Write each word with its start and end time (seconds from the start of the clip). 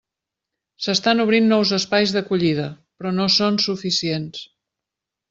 S'estan 0.85 1.23
obrint 1.25 1.49
nous 1.51 1.73
espais 1.77 2.13
d'acollida, 2.15 2.65
però 3.01 3.13
no 3.19 3.29
són 3.37 3.61
suficients. 3.67 4.43